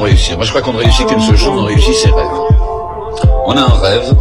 réussir. 0.00 0.36
Moi, 0.36 0.44
je 0.44 0.50
crois 0.50 0.62
qu'on 0.62 0.76
réussit 0.76 1.06
qu'une 1.06 1.20
seule 1.20 1.36
chose, 1.36 1.54
on 1.56 1.64
réussit 1.64 1.94
ses 1.94 2.10
rêves. 2.10 2.26
On 3.46 3.56
a 3.56 3.60
un 3.60 3.78
rêve 3.80 4.14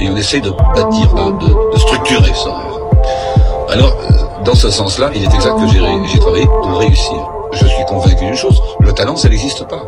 et 0.00 0.08
on 0.08 0.16
essaie 0.16 0.40
de 0.40 0.50
bâtir, 0.50 1.12
de, 1.14 1.78
structurer 1.78 2.32
ce 2.34 2.48
rêve. 2.48 3.70
Alors, 3.70 3.88
euh, 3.90 4.44
dans 4.44 4.54
ce 4.54 4.70
sens-là, 4.70 5.10
il 5.14 5.22
est 5.22 5.34
exact 5.34 5.54
que 5.58 6.06
j'ai 6.08 6.18
travaillé 6.18 6.46
pour 6.46 6.78
réussir. 6.78 7.16
Je 7.52 7.66
suis 7.66 7.84
convaincu 7.84 8.24
d'une 8.24 8.34
chose, 8.34 8.62
le 8.80 8.92
talent, 8.92 9.16
ça 9.16 9.28
n'existe 9.28 9.66
pas. 9.68 9.82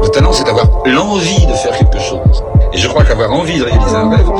Le 0.00 0.08
talent, 0.08 0.32
c'est 0.32 0.44
d'avoir 0.44 0.66
l'envie 0.86 1.46
de 1.46 1.52
faire 1.52 1.76
quelque 1.76 2.00
chose. 2.00 2.42
Et 2.72 2.78
je 2.78 2.88
crois 2.88 3.04
qu'avoir 3.04 3.32
envie 3.32 3.58
de 3.58 3.64
réaliser 3.64 3.96
un 3.96 4.10
rêve, 4.10 4.30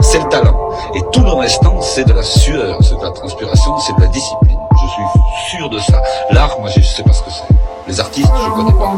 c'est 0.00 0.18
le 0.18 0.28
talent. 0.28 0.70
Et 0.94 1.00
tout 1.12 1.22
le 1.22 1.32
restant, 1.32 1.80
c'est 1.80 2.06
de 2.06 2.12
la 2.12 2.22
sueur, 2.22 2.78
c'est 2.82 2.96
de 2.96 3.02
la 3.02 3.10
transpiration, 3.10 3.78
c'est 3.78 3.96
de 3.96 4.00
la 4.00 4.08
discipline. 4.08 4.58
Je 4.72 4.86
suis 4.88 5.58
sûr 5.58 5.68
de 5.68 5.78
ça. 5.78 6.02
L'art, 6.30 6.56
moi, 6.60 6.70
je 6.70 6.78
ne 6.78 6.84
sais 6.84 7.02
pas 7.02 7.12
ce 7.12 7.22
que 7.22 7.30
c'est. 7.30 7.55
Les 7.88 8.00
artistes, 8.00 8.32
je 8.36 8.50
ne 8.50 8.54
connais 8.54 8.78
pas. 8.78 8.96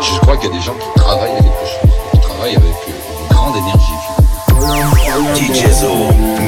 Je 0.00 0.20
crois 0.20 0.36
qu'il 0.36 0.48
y 0.48 0.52
a 0.52 0.56
des 0.56 0.62
gens 0.62 0.74
qui 0.74 1.00
travaillent 1.00 1.32
avec 1.32 1.42
quelque 1.42 1.66
chose, 1.66 1.90
qui 2.12 2.20
travaillent 2.20 2.56
avec 2.56 2.74
euh, 2.88 3.20
une 3.20 3.34
grande 3.34 3.56
énergie. 3.56 3.92
DJ 5.34 5.72
Zo, 5.72 5.92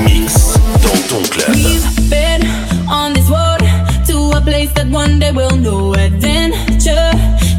mix 0.05 0.55
dans 0.84 1.16
ton 1.16 1.23
club. 1.29 1.48
We've 1.56 2.09
been 2.09 2.46
on 2.88 3.12
this 3.12 3.29
road 3.29 3.60
to 4.06 4.37
a 4.37 4.40
place 4.40 4.73
that 4.74 4.87
one 4.87 5.18
day 5.18 5.32
we'll 5.32 5.57
know 5.57 5.95
adventure 5.95 7.10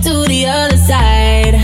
to 0.04 0.26
the 0.30 0.46
other 0.48 0.78
side. 0.78 1.60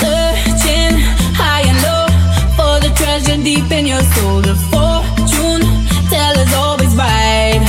Searching 0.00 0.98
high 1.38 1.62
and 1.62 1.78
low 1.86 2.08
for 2.56 2.80
the 2.80 2.92
treasure 2.96 3.40
deep 3.40 3.70
in 3.70 3.86
your 3.86 4.02
soul. 4.14 4.40
The 4.40 4.56
fortune 4.72 5.62
teller's 6.10 6.52
always 6.54 6.92
right. 6.96 7.62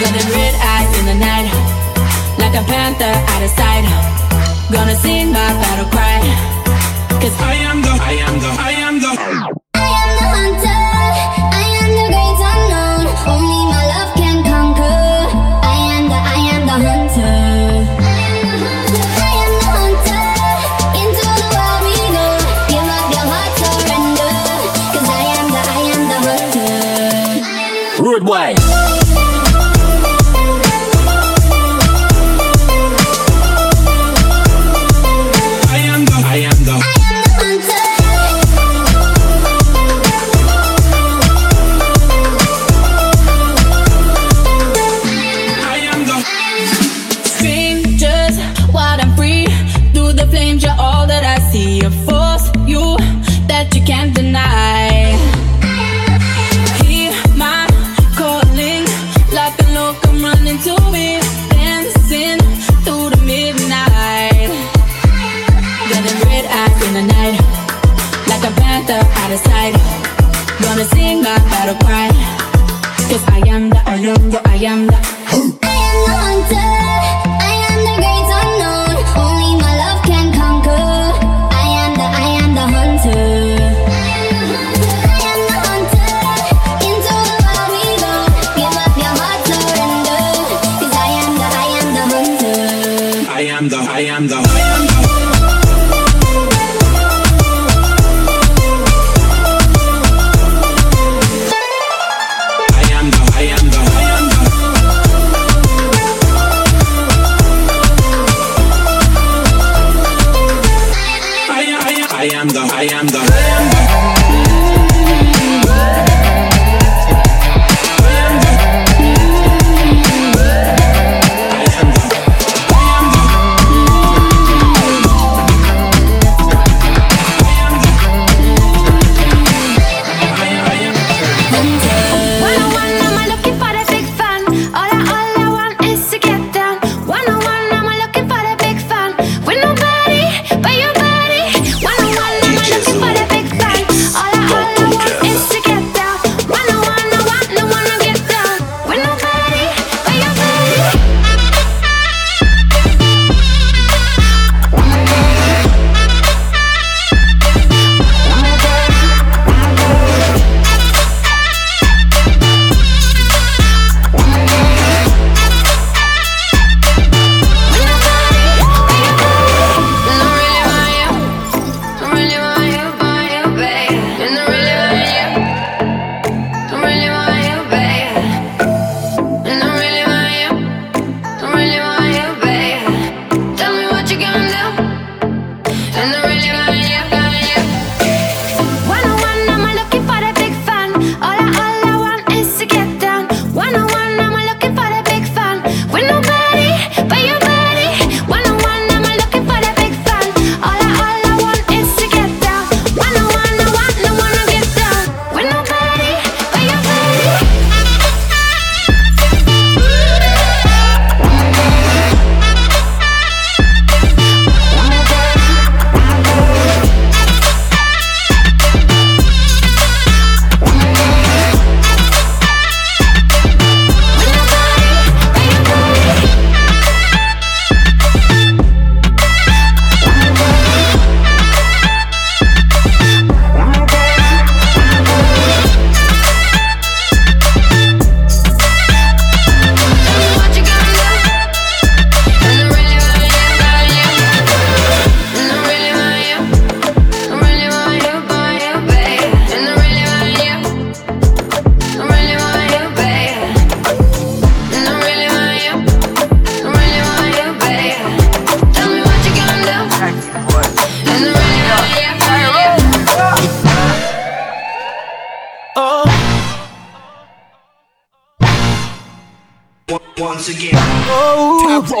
Got 0.00 0.22
a 0.22 0.51
like 2.52 2.62
a 2.62 2.66
panther 2.66 3.04
out 3.04 3.42
of 3.42 3.50
sight. 3.50 3.84
Gonna 4.70 4.94
sing 4.96 5.28
my 5.32 5.52
battle 5.60 5.88
cry. 5.90 6.20
Cause 7.20 7.40
I 7.40 7.54
am 7.54 7.80
the, 7.82 7.88
I 7.88 8.12
am 8.12 8.40
the, 8.40 8.48
I 8.60 8.70
am 8.72 8.81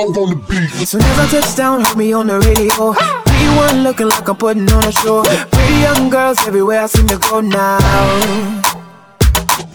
Oh. 0.04 0.22
on 0.22 0.30
the 0.30 0.36
beat. 0.50 0.88
Soon 0.88 1.00
as 1.00 1.18
I 1.18 1.26
touch 1.30 1.54
down, 1.54 1.84
heard 1.84 1.96
me 1.96 2.12
on 2.12 2.26
the 2.26 2.40
radio. 2.40 2.92
P1 3.22 3.84
looking 3.84 4.08
like 4.08 4.28
I'm 4.28 4.36
putting 4.36 4.68
on 4.72 4.84
a 4.84 4.90
show. 4.90 5.22
Pretty 5.22 5.74
young 5.78 6.10
girls 6.10 6.38
everywhere 6.46 6.82
I 6.82 6.86
seem 6.86 7.06
to 7.06 7.18
go 7.18 7.40
now. 7.40 7.78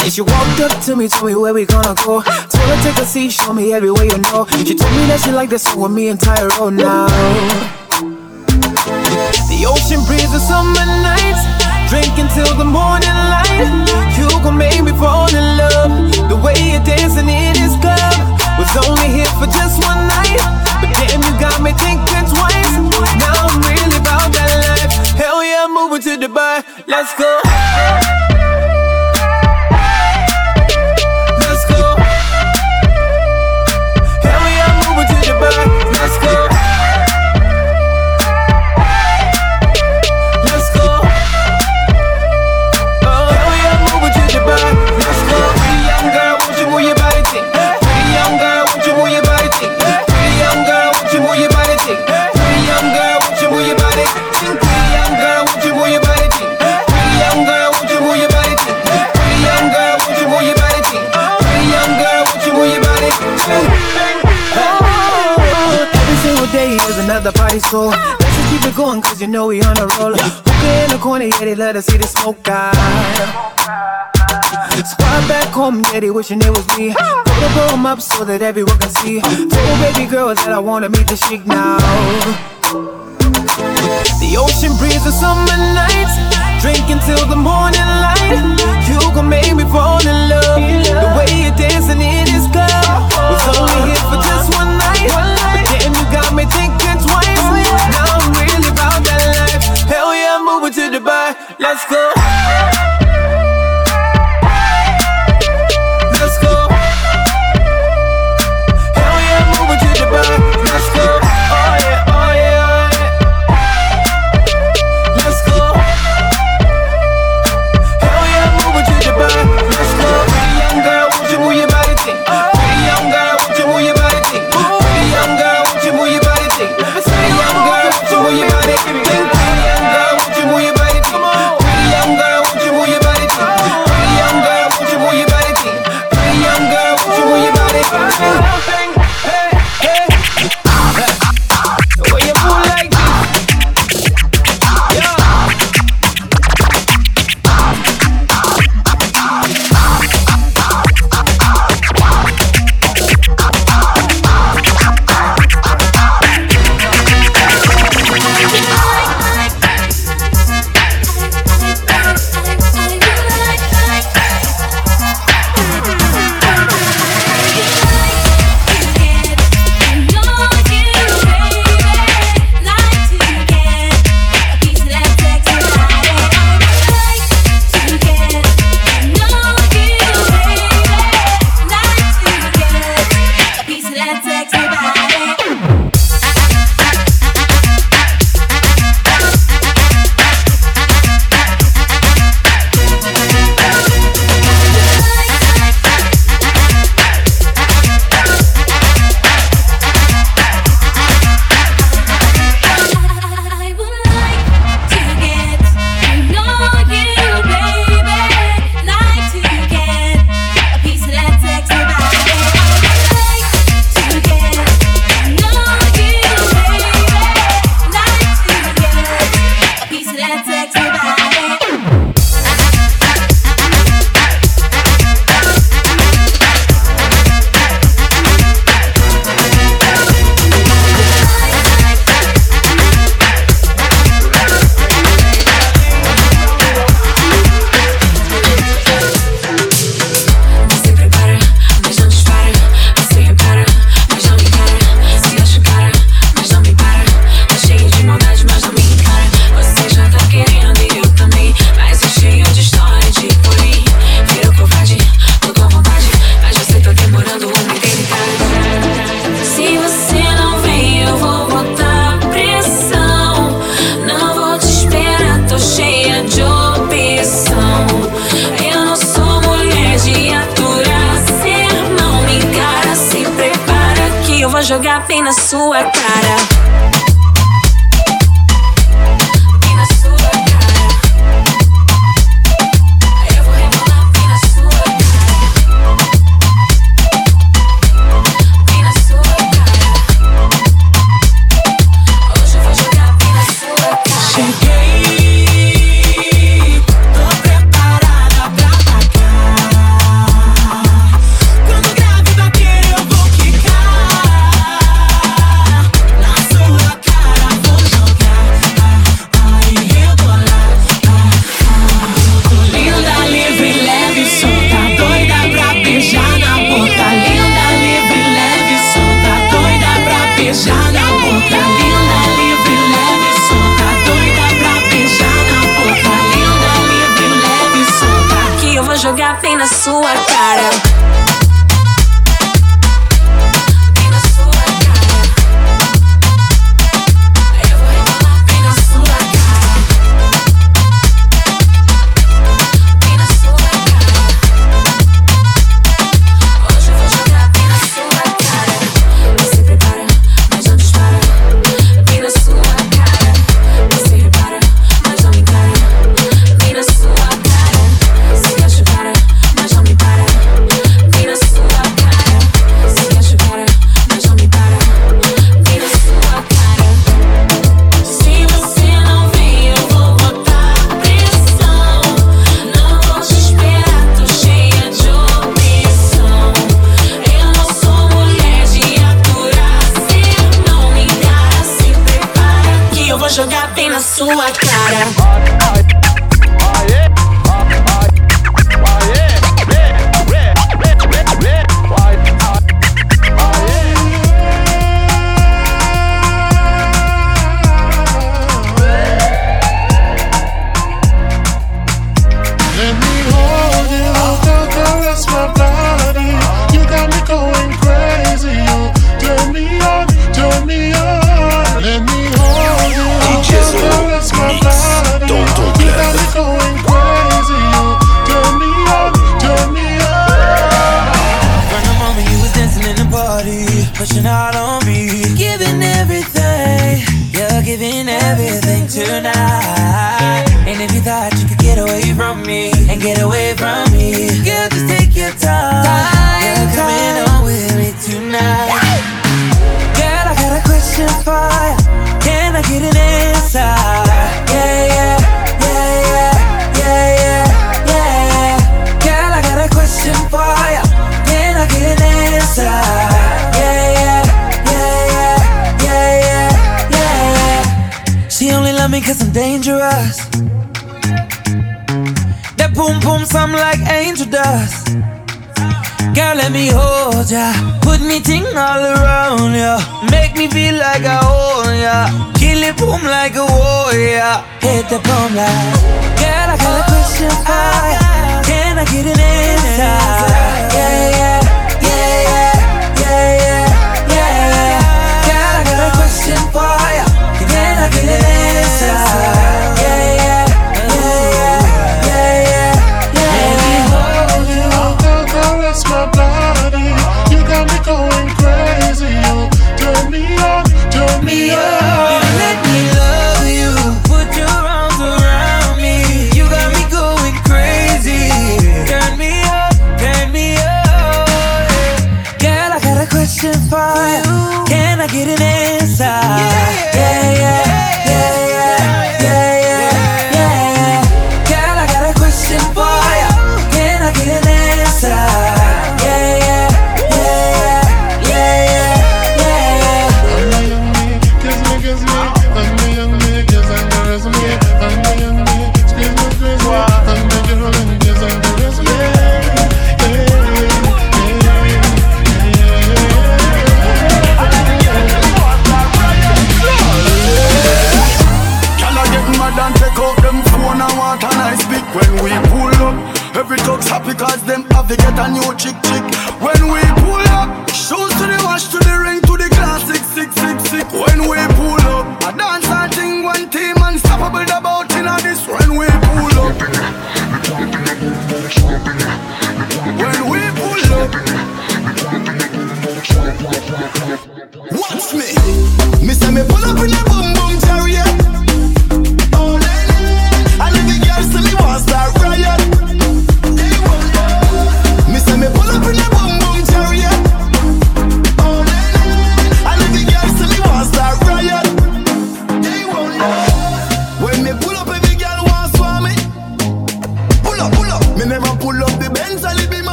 And 0.00 0.12
she 0.12 0.22
walked 0.22 0.60
up 0.60 0.72
to 0.84 0.96
me, 0.96 1.08
told 1.08 1.26
me 1.26 1.34
where 1.36 1.52
we 1.52 1.66
gonna 1.66 1.94
go. 2.04 2.22
Told 2.22 2.68
her 2.72 2.78
take 2.82 2.96
a 2.96 3.04
seat, 3.04 3.32
show 3.32 3.52
me 3.52 3.74
everywhere 3.74 4.04
you 4.04 4.16
know. 4.16 4.46
She 4.64 4.74
told 4.74 4.92
me 4.96 5.04
that 5.12 5.20
she 5.22 5.30
liked 5.30 5.50
the 5.50 5.58
song 5.58 5.80
with 5.80 5.92
me 5.92 6.08
and 6.08 6.18
Tyro 6.18 6.70
now. 6.70 7.06
The 9.52 9.60
ocean 9.68 10.00
breeze 10.08 10.32
of 10.32 10.40
summer 10.40 10.88
nights, 11.04 11.44
drinking 11.92 12.32
till 12.32 12.56
the 12.56 12.64
morning 12.64 13.18
light. 13.28 13.60
You 14.16 14.28
gon' 14.40 14.56
make 14.56 14.82
me 14.82 14.92
fall 14.92 15.28
in 15.28 15.58
love. 15.60 16.30
The 16.32 16.36
way 16.36 16.56
you're 16.72 16.84
dancing 16.84 17.28
in 17.28 17.52
this 17.60 17.76
club 17.76 18.13
was 18.58 18.72
only 18.86 19.08
here 19.08 19.32
for 19.38 19.46
just 19.46 19.82
one 19.82 20.06
night, 20.06 20.38
but 20.80 20.90
damn, 20.92 21.22
you 21.22 21.32
got 21.40 21.60
me 21.62 21.72
thinking 21.72 22.26
twice. 22.28 22.74
Now 23.18 23.48
I'm 23.48 23.60
really 23.62 23.98
about 23.98 24.32
that 24.32 24.50
life. 24.66 24.92
Hell 25.16 25.42
yeah, 25.42 25.66
moving 25.68 26.02
to 26.02 26.16
Dubai. 26.16 26.64
Let's 26.86 27.14
go. 27.18 28.33
The 67.24 67.32
party, 67.32 67.58
so 67.58 67.88
let's 67.88 68.36
just 68.36 68.50
keep 68.52 68.62
it 68.68 68.76
going, 68.76 69.00
cause 69.00 69.18
you 69.18 69.26
know 69.26 69.46
we 69.46 69.62
on 69.62 69.78
a 69.78 69.86
roll. 69.96 70.12
Hookah 70.12 70.84
in 70.84 70.90
the 70.92 70.98
corner, 71.00 71.24
yeah, 71.24 71.40
they 71.40 71.54
let 71.54 71.74
us 71.74 71.86
see 71.86 71.96
the 71.96 72.06
smoke 72.06 72.46
out. 72.48 72.76
Squad 74.84 75.24
back 75.26 75.48
home, 75.48 75.80
yeah, 75.88 76.00
they 76.00 76.10
wishing 76.10 76.42
it 76.42 76.50
was 76.50 76.68
me. 76.76 76.92
Put 76.92 77.50
blow 77.56 77.68
them 77.72 77.86
up 77.86 78.02
so 78.02 78.24
that 78.26 78.42
everyone 78.42 78.76
can 78.78 78.90
see. 79.00 79.20
Told 79.24 79.76
baby 79.80 80.04
girls 80.04 80.36
that 80.44 80.52
I 80.52 80.58
wanna 80.58 80.90
meet 80.90 81.08
the 81.08 81.16
chic 81.16 81.46
now. 81.46 81.80
The 84.20 84.36
ocean 84.36 84.76
breeze 84.76 85.06
of 85.08 85.16
summer 85.16 85.56
nights, 85.72 86.20
drinking 86.60 87.00
till 87.08 87.24
the 87.24 87.40
morning 87.40 87.88
light. 88.04 88.36
You 88.84 89.00
gon' 89.16 89.32
make 89.32 89.48
me 89.56 89.64
fall 89.72 90.04
in 90.04 90.28
love. 90.28 90.60
The 90.60 91.08
way 91.16 91.32
you're 91.40 91.56
dancing 91.56 92.04
in 92.04 92.28
this 92.28 92.44
club 92.52 93.08
was 93.32 93.44
only 93.56 93.96
here 93.96 94.04
for 94.12 94.20
just 94.20 94.52
one 94.52 94.76
night. 94.76 95.08
Damn, 95.80 95.96
you 95.96 96.04
got 96.12 96.36
me 96.36 96.44
thinking. 96.44 96.93
To 101.04 101.54
Let's 101.58 101.84
go. 101.90 102.13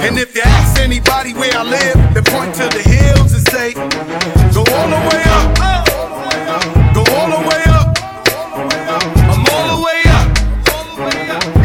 And 0.00 0.18
if 0.18 0.34
you 0.34 0.40
ask 0.42 0.80
anybody 0.80 1.34
where 1.34 1.52
I 1.52 1.62
live, 1.62 1.96
they 2.14 2.22
point 2.24 2.54
to 2.56 2.64
the 2.72 2.80
hills 2.80 3.36
and 3.36 3.44
say, 3.52 3.74
Go 4.56 4.64
all 4.64 4.88
the 4.88 5.00
way 5.12 5.22
up. 5.28 5.46
Go 6.96 7.04
all 7.20 7.28
the 7.28 7.42
way 7.44 7.62
up. 7.68 7.92
I'm 9.28 9.44
all 9.44 9.66
the 9.76 9.78
way 9.84 10.00
up. 10.08 10.26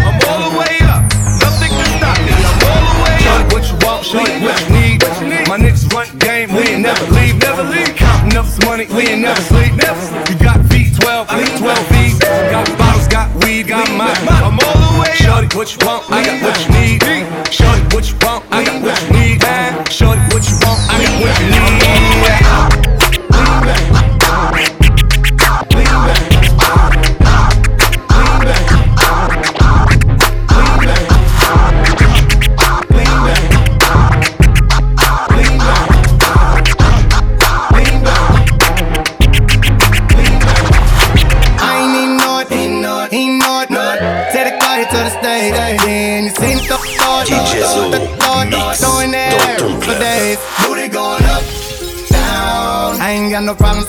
I'm 0.04 0.20
all 0.28 0.42
the 0.46 0.54
way 0.60 0.76
up. 0.84 1.02
Nothing 1.40 1.72
can 1.72 1.90
stop 1.96 2.18
me. 2.28 2.36
I'm 2.36 2.60
all 2.68 2.84
the 2.84 2.98
way 3.08 3.18
up. 3.32 3.44
What 3.56 3.64
you 3.72 3.78
want, 3.88 4.04
show 4.04 4.20
you 4.20 4.44
what 4.44 4.60
you 4.68 4.76
need. 4.84 5.00
My 5.48 5.58
niggas 5.58 5.88
run 5.96 6.12
game, 6.20 6.52
we 6.52 6.76
ain't 6.76 6.84
never 6.84 7.08
leave, 7.16 7.40
never 7.40 7.64
leave. 7.64 7.96
Counting 7.96 8.38
up 8.38 8.46
some 8.48 8.68
money, 8.68 8.86
we 8.92 9.16
ain't 9.16 9.22
never 9.22 9.42
sleep, 9.42 9.74
never 9.80 10.02
sleep. 10.02 10.28
You 10.30 10.38
got 10.44 10.60
V12, 10.68 11.26
I 11.30 11.40
need 11.40 11.58
12 11.58 11.88
V's. 11.88 12.20
Got 12.20 12.78
bottles, 12.78 13.08
got 13.08 13.32
weed, 13.44 13.68
got 13.68 13.88
my. 13.96 14.12
I'm 14.12 14.44
all 14.44 14.60
the 14.60 14.60
way 14.60 14.68
up. 14.68 14.75
Shorty, 15.36 15.58
what 15.58 15.76
you 15.76 15.86
want, 15.86 16.10
I 16.10 16.24
got 16.24 16.42
what 16.42 16.56
you 16.64 16.70
need. 16.80 17.04
Shorty, 17.52 17.82
what 17.94 18.10
you 18.10 18.16
want, 18.22 18.45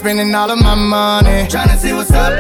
spending 0.07 0.33
all 0.37 0.49
of 0.49 0.62
my 0.62 0.77
money, 0.77 1.49
tryna 1.51 1.77
see 1.77 1.92
what's 1.92 2.12
up. 2.12 2.33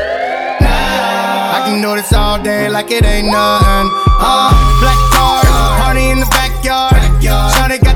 Now 0.60 1.56
I 1.56 1.62
can 1.66 1.82
do 1.82 1.96
this 1.96 2.12
all 2.12 2.40
day 2.40 2.68
like 2.68 2.92
it 2.92 3.04
ain't 3.04 3.26
nothing. 3.26 3.90
Uh, 4.22 4.54
black 4.78 5.00
car, 5.10 5.42
party 5.82 6.10
in 6.14 6.20
the 6.20 6.26
backyard. 6.26 6.94
Shawty 7.18 7.82
got 7.82 7.95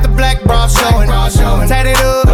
bra 0.50 0.66
showing, 0.66 1.68
tatted 1.68 1.96
up, 2.02 2.26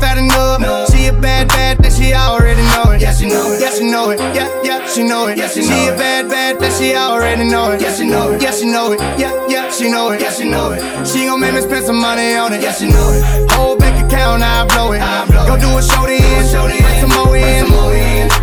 fat 0.00 0.18
enough. 0.18 0.60
She 0.92 1.06
a 1.06 1.12
bad, 1.12 1.48
bad, 1.48 1.78
that 1.78 1.92
she 1.92 2.12
already 2.12 2.60
know 2.60 2.92
it. 2.92 3.00
Yeah, 3.00 3.12
she 3.12 3.26
know 3.26 3.52
it. 3.52 3.60
Yeah, 3.60 3.70
she 3.72 3.84
know 3.84 4.10
it. 4.10 4.20
Yeah, 4.20 4.48
yeah, 4.62 4.86
she 4.86 5.02
know 5.02 5.28
it. 5.28 5.38
Yeah, 5.38 5.48
she, 5.48 5.62
she 5.62 5.88
a 5.88 5.96
bad, 5.96 6.28
bad, 6.28 6.60
that 6.60 6.72
she 6.76 6.94
already 6.94 7.44
know 7.44 7.72
it. 7.72 7.80
Yeah, 7.80 7.94
she 7.94 8.04
know 8.06 8.32
it. 8.32 8.42
Yeah, 8.42 8.52
she 8.52 8.66
know 8.66 8.92
it. 8.92 9.00
Yeah, 9.18 9.32
yeah, 9.48 9.70
she 9.70 9.90
know 9.90 10.10
it. 10.12 10.20
Yeah, 10.20 10.32
she 10.32 10.44
know 10.48 10.72
it. 10.72 11.06
She 11.06 11.24
gon' 11.24 11.40
make 11.40 11.54
me 11.54 11.60
spend 11.62 11.86
some 11.86 12.00
money 12.00 12.36
on 12.36 12.52
it. 12.52 12.60
Yeah, 12.60 12.72
she 12.72 12.88
know 12.88 13.08
it. 13.16 13.50
Whole 13.52 13.76
bank 13.76 13.96
account, 14.04 14.42
I 14.42 14.66
blow 14.66 14.92
it. 14.92 15.00
I 15.00 15.24
blow 15.26 15.46
Go 15.46 15.56
do 15.56 15.78
a 15.78 15.82
show 15.82 16.04
then, 16.04 16.20
bring 16.20 17.00
some 17.00 17.10
more 17.16 17.36
in. 17.36 17.64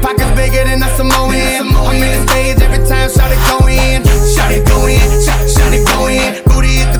Pockets 0.01 0.33
bigger 0.35 0.63
than 0.65 0.81
a 0.81 0.89
Samoan. 0.97 1.31
I'm 1.31 1.95
in 1.95 2.25
the 2.25 2.31
stage 2.31 2.61
every 2.61 2.81
time, 2.87 3.09
shout 3.09 3.31
it 3.31 3.41
go 3.45 3.67
in. 3.67 4.01
Shout 4.33 4.51
it 4.51 4.65
go 4.65 4.87
in, 4.87 4.99
shout 5.21 5.73
it 5.73 5.85
go 5.87 6.07
in. 6.07 6.43
Booty 6.45 6.90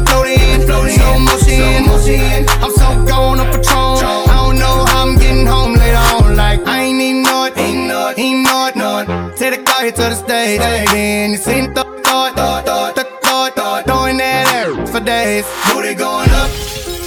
hit 0.62 0.68
the 0.68 0.74
float 0.74 0.88
in, 0.88 0.96
slow 0.96 1.20
motion. 1.20 2.46
I'm 2.62 2.72
so 2.72 3.06
gone 3.06 3.40
on 3.40 3.48
Patron. 3.48 4.30
I 4.30 4.46
don't 4.46 4.60
know 4.60 4.86
how 4.86 5.08
I'm 5.08 5.18
getting 5.18 5.46
home 5.46 5.74
later 5.74 5.98
on. 5.98 6.36
Like 6.36 6.66
I 6.68 6.82
ain't 6.82 7.02
even 7.02 7.24
know 7.24 7.46
it, 7.46 7.58
ain't 7.58 7.88
know 7.88 8.10
it, 8.10 8.20
ain't 8.20 8.44
know 8.46 8.68
it, 8.68 8.76
know 8.76 8.98
it. 9.00 9.38
Take 9.38 9.58
the 9.58 9.64
car 9.64 9.84
here 9.84 9.92
to 9.92 10.02
the 10.02 10.16
stage, 10.16 10.60
then 10.60 11.32
you 11.32 11.38
seen 11.38 11.74
the 11.74 11.84
thought, 12.04 12.36
thought, 12.36 12.66
thought, 12.66 12.96
the 12.96 13.04
thought, 13.04 13.56
thought, 13.56 13.86
throwing 13.86 14.18
that 14.18 14.54
air 14.54 14.86
for 14.88 15.00
days. 15.00 15.46
Booty 15.74 15.94
going 15.96 16.30
up. 16.32 16.50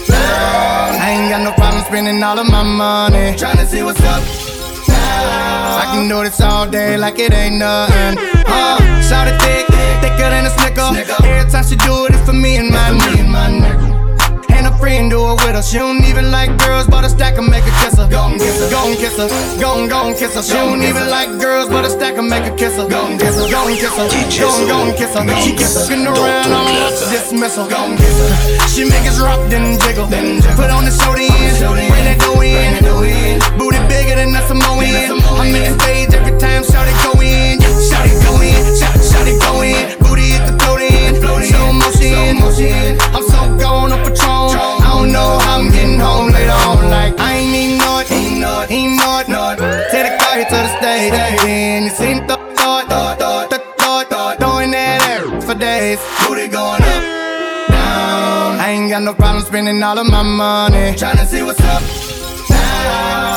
down. 0.08 0.94
I 1.00 1.10
ain't 1.10 1.30
got 1.30 1.42
no 1.42 1.52
problem 1.52 1.84
spending 1.84 2.22
all 2.22 2.38
of 2.38 2.50
my 2.50 2.62
money, 2.62 3.36
Trying 3.36 3.58
to 3.58 3.66
see 3.66 3.82
what's 3.82 4.00
up. 4.02 4.53
I 5.14 5.84
can 5.92 6.08
do 6.08 6.22
this 6.22 6.40
all 6.40 6.66
day 6.66 6.96
like 6.96 7.18
it 7.18 7.32
ain't 7.32 7.56
nothing. 7.56 8.18
Uh, 8.46 8.78
shout 9.02 9.28
it 9.28 9.38
thick, 9.40 9.66
thicker 10.02 10.28
than 10.30 10.46
a 10.46 10.50
snicker. 10.50 10.90
Every 11.24 11.50
time 11.50 11.64
she 11.64 11.76
do 11.76 12.06
it, 12.06 12.14
it's 12.14 12.24
for 12.26 12.32
me 12.32 12.56
and 12.56 12.70
my 12.70 12.90
nigga. 12.90 13.94
And 14.54 14.66
a 14.66 14.78
friend 14.78 15.10
do 15.10 15.18
it 15.32 15.34
with 15.44 15.54
her. 15.54 15.62
She 15.62 15.78
don't 15.78 16.04
even 16.04 16.30
like 16.30 16.56
girls, 16.58 16.86
but 16.86 17.04
a 17.04 17.08
stack 17.08 17.36
and 17.38 17.48
make 17.50 17.64
her 17.64 17.74
kiss 17.82 17.98
her. 17.98 18.08
Go 18.08 18.30
and 18.30 18.38
kiss 18.40 18.58
her, 18.62 18.70
go 18.70 18.86
and 18.86 18.96
kiss 18.96 19.16
her, 19.18 19.28
go 19.60 19.80
and 19.80 19.90
go 19.90 20.06
and 20.08 20.16
kiss 20.16 20.34
her. 20.34 20.42
She 20.42 20.54
don't 20.54 20.82
even 20.82 21.10
like 21.10 21.28
girls, 21.40 21.68
but 21.68 21.84
a 21.84 21.90
stack 21.90 22.16
and 22.16 22.28
make 22.28 22.44
her 22.44 22.56
kiss 22.56 22.76
her. 22.76 22.88
Go 22.88 23.06
and 23.06 23.20
kiss 23.20 23.36
her, 23.36 23.50
go 23.50 23.66
and 23.68 23.76
kiss 23.76 23.94
her, 23.98 24.06
go 24.08 24.48
and 24.54 24.68
go 24.70 24.76
and 24.86 24.94
kiss 24.96 25.14
her. 25.14 25.22
She 25.42 25.50
keep 25.58 25.68
looking 25.74 26.06
around, 26.06 26.48
I 26.48 26.64
don't 26.64 26.64
want 26.80 26.94
to 26.96 27.06
dismiss 27.10 27.56
her. 27.56 27.66
Go 27.68 27.80
and 27.84 27.98
kiss 27.98 28.16
her. 28.22 28.68
She 28.70 28.84
make 28.88 29.06
us 29.06 29.18
rock, 29.20 29.40
then 29.50 29.78
jiggle. 29.80 30.06
Put 30.54 30.70
on 30.70 30.84
the 30.86 30.94
show 30.94 31.12
then, 31.14 31.30
bring 31.90 32.04
that 32.06 32.18
dough 32.20 32.40
in. 32.40 32.80
Booty 33.58 33.83
bigger 34.04 34.16
than 34.16 34.36
a 34.36 34.42
Samoan. 34.46 34.84
I'm 34.84 35.54
in 35.54 35.64
the 35.64 35.80
stage 35.80 36.12
every 36.14 36.38
time, 36.38 36.62
shout 36.64 36.86
it 36.86 36.96
go 37.00 37.20
in. 37.20 37.60
Shout 37.88 38.06
it 38.06 38.20
go 38.24 38.40
in, 38.40 38.60
shout, 38.76 38.96
shout 39.00 39.26
it 39.26 39.40
go 39.40 39.62
in. 39.62 39.98
Booty 40.04 40.36
hit 40.36 40.44
the 40.46 40.54
float 40.60 40.82
in, 40.82 41.16
slow 41.16 41.72
motion. 41.72 42.98
I'm 43.16 43.24
so 43.24 43.40
gone 43.56 43.92
on 43.92 44.00
Patron. 44.04 44.52
I 44.84 44.92
don't 44.92 45.12
know 45.12 45.38
how 45.40 45.58
I'm 45.58 45.70
getting 45.70 45.98
home 45.98 46.32
later 46.32 46.52
on. 46.68 46.90
Like 46.90 47.18
I 47.18 47.40
ain't 47.40 47.54
even 47.56 47.78
know 47.78 47.98
it, 47.98 48.12
ain't 48.12 48.40
know 48.40 48.60
it, 48.62 48.70
ain't 48.70 48.96
know 48.96 49.20
it, 49.20 49.60
it. 49.60 49.90
Take 49.90 50.04
the 50.10 50.18
car 50.20 50.34
here 50.36 50.48
to 50.52 50.58
the 50.64 50.70
stage, 50.78 51.12
you 51.44 51.90
seen 51.90 52.26
the 52.26 52.36
thought, 52.56 52.88
thought, 52.88 53.18
thought, 53.18 53.50
the 53.50 53.58
thought, 53.78 54.10
thought, 54.10 54.38
throwing 54.38 54.70
that 54.72 55.00
air 55.08 55.40
for 55.40 55.54
days. 55.54 55.98
Booty 56.26 56.48
going 56.48 56.82
up. 56.82 57.02
I 58.64 58.70
ain't 58.70 58.90
got 58.90 59.02
no 59.02 59.14
problem 59.14 59.44
spending 59.44 59.82
all 59.82 59.98
of 59.98 60.06
my 60.06 60.22
money, 60.22 60.92
tryna 60.94 61.26
see 61.26 61.42
what's 61.42 61.60
up. 61.60 61.82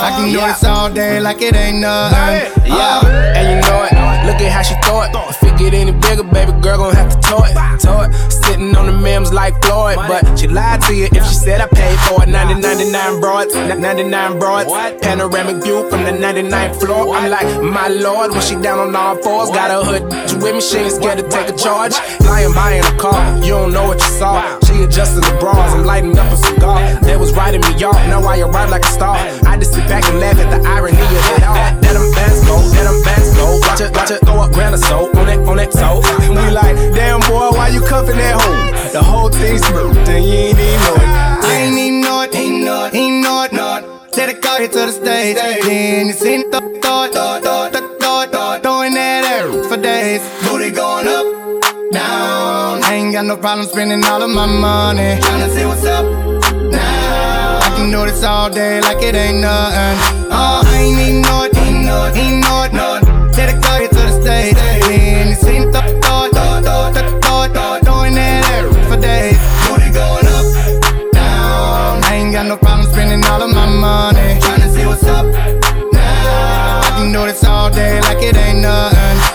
I 0.03 0.09
can 0.11 0.31
do 0.31 0.39
this 0.39 0.63
all 0.63 0.89
day 0.89 1.19
like 1.19 1.41
it 1.41 1.55
ain't 1.55 1.79
nothing. 1.79 2.17
Uh, 2.17 2.77
yeah, 2.77 3.37
and 3.37 3.45
you 3.49 3.69
know 3.69 3.83
it. 3.83 3.97
Look 4.27 4.41
at 4.41 4.51
how 4.51 4.61
she 4.61 4.75
throw 4.83 5.03
it. 5.03 5.11
If 5.29 5.43
it 5.43 5.57
get 5.57 5.73
any 5.73 5.91
bigger, 5.91 6.23
baby 6.23 6.51
girl 6.61 6.77
gon' 6.77 6.95
have 6.95 7.09
to 7.09 7.19
tow 7.21 7.43
it. 7.45 7.53
Tow 7.79 8.01
it. 8.01 8.13
Sitting 8.29 8.75
on 8.75 8.85
the 8.87 8.91
memes 8.91 9.31
like 9.31 9.53
Floyd, 9.63 9.95
but 9.95 10.37
she 10.37 10.47
lied 10.47 10.81
to 10.83 10.93
you 10.93 11.05
if 11.05 11.23
she 11.25 11.35
said 11.35 11.61
I 11.61 11.67
paid 11.67 11.97
for 12.07 12.23
it. 12.23 12.29
99 12.29 13.21
broads, 13.21 13.55
99 13.55 14.39
broads. 14.39 14.71
Panoramic 15.01 15.63
view 15.63 15.89
from 15.89 16.03
the 16.03 16.11
99th 16.11 16.79
floor. 16.79 17.15
I'm 17.15 17.29
like, 17.29 17.47
my 17.63 17.87
lord, 17.87 18.31
when 18.31 18.41
she 18.41 18.55
down 18.55 18.79
on 18.79 18.95
all 18.95 19.15
fours, 19.23 19.49
got 19.49 19.71
her 19.71 19.83
hood 19.83 20.03
with 20.41 20.55
me, 20.55 20.61
she 20.61 20.77
ain't 20.77 20.91
scared 20.91 21.19
to 21.19 21.27
take 21.29 21.49
a 21.49 21.57
charge. 21.57 21.93
Flying 22.23 22.53
by 22.53 22.73
in 22.73 22.85
a 22.85 22.97
car, 22.97 23.37
you 23.37 23.51
don't 23.51 23.71
know 23.71 23.87
what 23.87 23.99
you 24.01 24.11
saw. 24.19 24.59
She 24.65 24.83
adjusting 24.83 25.21
the 25.21 25.37
bras, 25.39 25.73
I'm 25.73 25.85
lighting 25.85 26.17
up 26.17 26.31
a 26.31 26.37
cigar. 26.37 26.99
They 27.01 27.15
was 27.17 27.33
writing 27.33 27.61
me 27.61 27.83
off, 27.83 27.95
now 28.07 28.21
I 28.23 28.39
arrive 28.39 28.69
like 28.69 28.83
a 28.83 28.91
star. 28.91 29.15
I 29.45 29.57
just 29.57 29.73
back 29.87 30.03
and 30.05 30.19
laugh 30.19 30.37
at 30.37 30.49
the 30.51 30.61
irony 30.67 30.99
of 30.99 31.23
it 31.35 31.43
all. 31.47 31.55
That, 31.55 31.81
that 31.81 31.93
them 31.95 32.07
bands 32.13 32.43
go, 32.45 32.59
that 32.75 32.85
them 32.85 32.99
bands 33.03 33.31
go. 33.35 33.47
Watch 33.63 33.81
it, 33.81 33.91
watch 33.95 34.11
it, 34.11 34.19
throw 34.27 34.43
a 34.43 34.49
grand 34.51 34.75
of 34.75 34.81
soap 34.83 35.15
on 35.15 35.25
that, 35.25 35.39
on 35.47 35.57
that 35.57 35.71
soap. 35.73 36.05
And 36.21 36.35
we 36.35 36.45
like, 36.51 36.75
damn 36.93 37.19
boy, 37.21 37.55
why 37.55 37.69
you 37.69 37.81
cuffing 37.81 38.17
that 38.17 38.35
hoe? 38.35 38.91
The 38.91 39.01
whole 39.01 39.29
thing's 39.29 39.63
smooth, 39.65 39.97
and 40.07 40.23
you 40.23 40.33
ain't 40.51 40.59
even 40.59 40.79
know 40.83 40.95
it. 40.95 41.09
I 41.47 41.51
ain't 41.63 41.77
even 41.77 42.01
know 42.01 42.21
it, 42.21 42.35
ain't 42.35 42.63
know 42.63 42.85
it, 42.85 42.93
ain't 42.93 43.23
know 43.23 43.43
it, 43.43 43.53
not. 43.53 43.81
Said 44.13 44.29
I 44.29 44.33
got 44.33 44.59
here 44.59 44.69
to 44.69 44.81
the 44.89 44.91
stage, 44.91 45.35
then 45.35 46.07
you 46.07 46.13
seen 46.13 46.49
the 46.51 46.59
thought, 46.81 47.13
thought, 47.13 47.43
thought, 47.43 47.73
thought, 47.73 47.99
thought, 47.99 48.31
thought, 48.31 48.63
throwing 48.63 48.93
that 48.93 49.23
arrow 49.23 49.63
for 49.63 49.77
days. 49.77 50.21
Booty 50.43 50.71
going 50.71 51.07
up, 51.07 51.25
down. 51.91 52.83
I 52.83 52.93
ain't 52.93 53.13
got 53.13 53.25
no 53.25 53.37
problem 53.37 53.67
spending 53.67 54.03
all 54.05 54.21
of 54.21 54.29
my 54.29 54.47
money. 54.47 55.19
Tryna 55.21 55.49
see 55.55 55.65
what's 55.65 55.85
up 55.85 56.16
shots 58.17 58.23
all 58.23 58.49
day 58.49 58.81
like 58.81 59.01
it 59.03 59.15
ain't 59.15 59.41
nothing. 59.41 59.97
Oh, 60.31 60.61
I 60.65 60.77
ain't 60.81 60.97
need 60.97 61.21
no, 61.21 61.45
ain't 61.61 61.85
no, 61.85 62.11
ain't 62.13 62.41
no, 62.41 62.67
no. 62.71 63.31
Said 63.31 63.49
I 63.49 63.61
call 63.61 63.87
to 63.87 63.93
the 63.93 64.21
stage. 64.21 64.57
And 64.89 65.29
it 65.29 65.37
seemed 65.37 65.73
thought, 65.73 65.89
thought, 66.03 66.31
thought, 66.31 66.63
thought, 66.63 66.93
thought, 66.93 67.21
thought, 67.21 67.53
thought, 67.53 67.85
doing 67.85 68.15
that 68.15 68.49
every 68.57 68.83
for 68.89 68.99
days. 68.99 69.39
Booty 69.67 69.91
going 69.91 70.27
up, 70.37 70.45
down. 71.13 72.03
I 72.03 72.15
ain't 72.15 72.33
got 72.33 72.45
no 72.47 72.57
problem 72.57 72.87
spending 72.91 73.23
all 73.25 73.41
of 73.41 73.53
my 73.53 73.67
money. 73.67 74.39
Trying 74.41 74.61
to 74.61 74.69
see 74.69 74.85
what's 74.85 75.03
up 75.03 75.25
now. 75.93 76.99
You 76.99 77.09
know 77.11 77.25
this 77.25 77.43
all 77.43 77.69
day 77.69 78.01
like 78.01 78.21
it 78.23 78.35
ain't 78.35 78.61
nothing. 78.61 79.26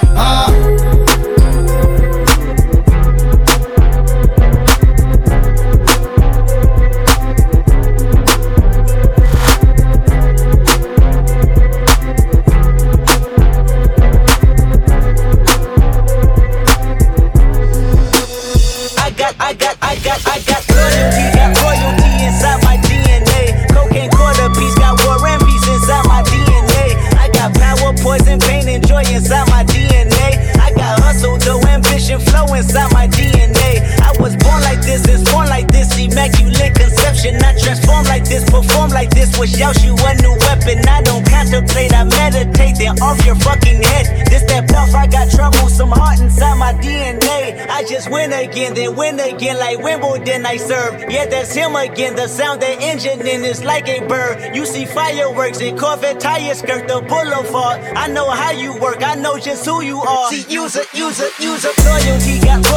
inside 32.62 32.92
my 32.92 33.06
DNA. 33.08 33.82
I 34.00 34.12
was 34.20 34.36
born 34.36 34.62
like 34.62 34.80
this, 34.82 35.06
it's 35.08 35.30
born 35.32 35.48
like 35.48 35.71
this 35.92 36.12
immaculate 36.12 36.74
conception. 36.74 37.36
I 37.42 37.56
transform 37.58 38.04
like 38.04 38.24
this, 38.24 38.44
perform 38.48 38.90
like 38.90 39.10
this. 39.10 39.38
Without 39.38 39.82
you, 39.82 39.94
a 39.94 40.14
new 40.22 40.36
weapon. 40.40 40.86
I 40.88 41.02
don't 41.02 41.24
contemplate, 41.28 41.92
I 41.94 42.04
meditate. 42.04 42.76
Then 42.78 43.00
off 43.00 43.24
your 43.24 43.36
fucking 43.36 43.82
head. 43.82 44.26
This 44.28 44.42
that 44.44 44.68
puff, 44.68 44.94
I 44.94 45.06
got 45.06 45.30
trouble. 45.30 45.68
Some 45.68 45.90
heart 45.90 46.20
inside 46.20 46.58
my 46.58 46.72
DNA. 46.74 47.66
I 47.68 47.84
just 47.84 48.10
win 48.10 48.32
again, 48.32 48.74
then 48.74 48.94
win 48.96 49.20
again, 49.20 49.58
like 49.58 49.78
Wimbledon 49.78 50.46
I 50.46 50.56
serve. 50.56 51.04
Yeah, 51.10 51.26
that's 51.26 51.54
him 51.54 51.76
again. 51.76 52.16
The 52.16 52.28
sound 52.28 52.62
the 52.62 52.72
engine 52.80 53.26
in 53.26 53.44
is 53.44 53.64
like 53.64 53.88
a 53.88 54.06
bird. 54.06 54.54
You 54.54 54.66
see 54.66 54.84
fireworks 54.84 55.60
and 55.60 55.78
Corvette 55.78 56.20
tire 56.20 56.54
skirt 56.54 56.88
the 56.88 57.00
boulevard. 57.00 57.80
I 57.96 58.08
know 58.08 58.30
how 58.30 58.52
you 58.52 58.78
work. 58.78 59.02
I 59.02 59.14
know 59.14 59.38
just 59.38 59.64
who 59.64 59.82
you 59.82 60.00
are. 60.00 60.30
See, 60.30 60.44
it, 60.76 60.92
use 61.40 61.64
it. 61.64 61.76
loyalty 61.84 62.40
got. 62.40 62.71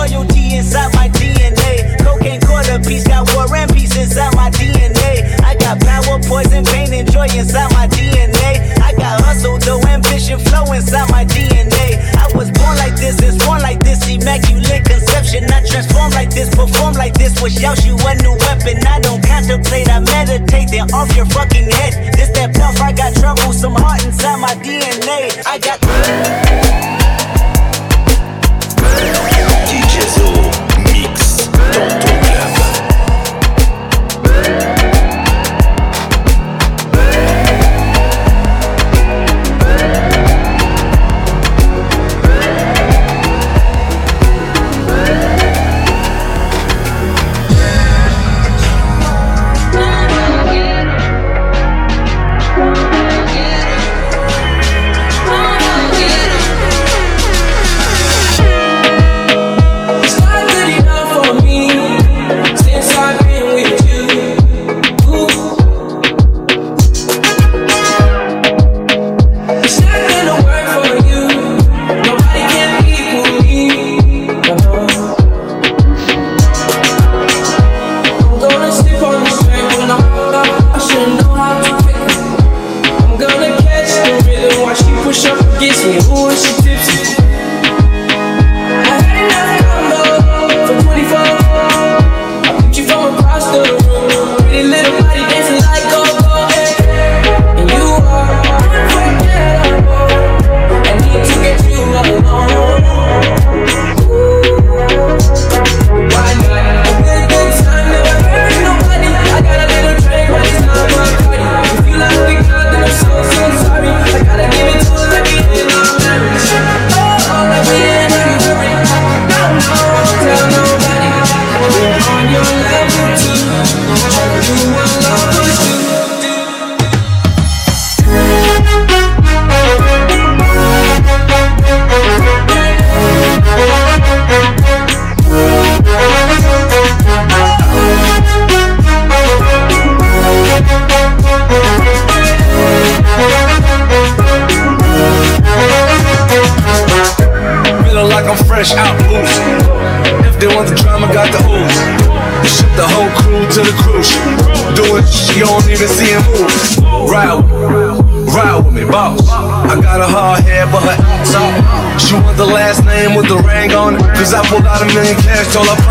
all 165.57 165.69
up 165.69 165.84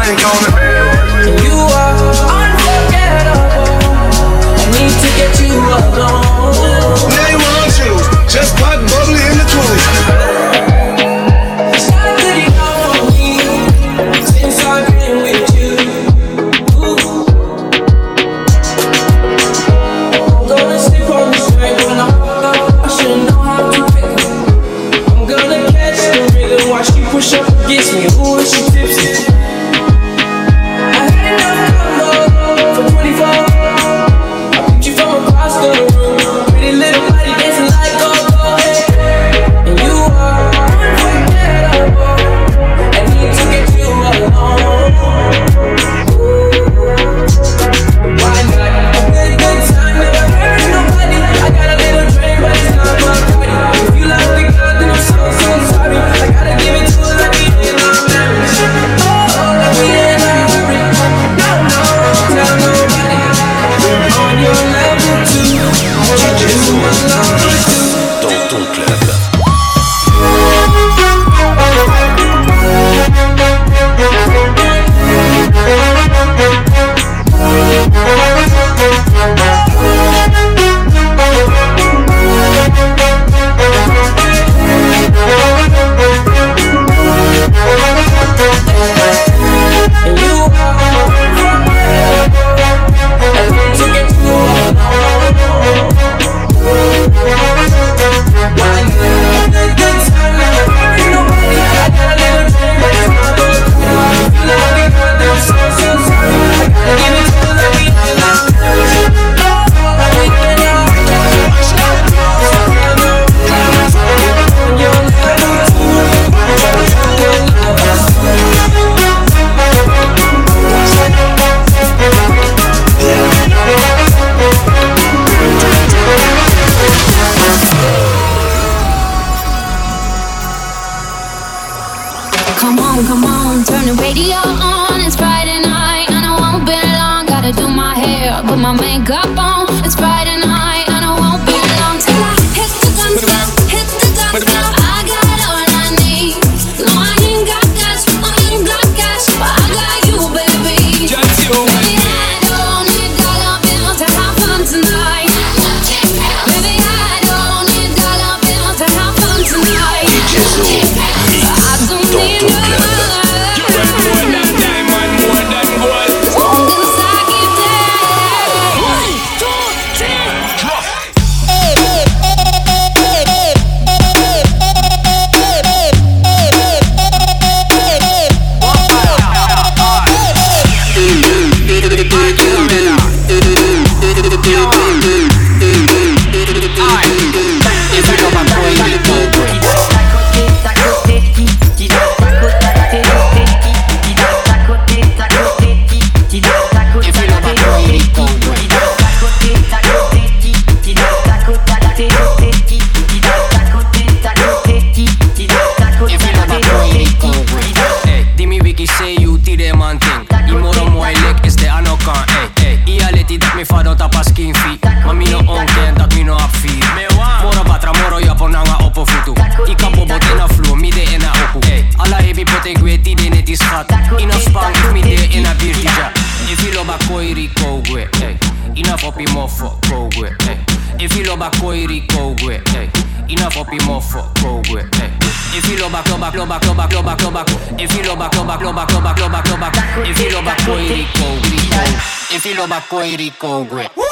Puerto 243.05 243.17
Rico, 243.19 244.04